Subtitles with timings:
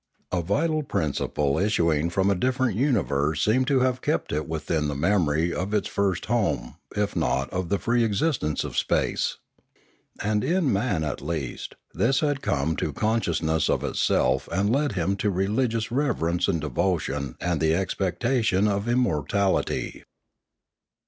[0.31, 4.95] A vital principle issuing from a different universe seemed to have kept within it the
[4.95, 9.37] memory of its first home if not of the free existence of space.
[10.19, 15.15] And in man, at least, this had come to consciousness of itself and led him
[15.17, 20.03] to religious reverence and devotion and the expectation of immortality.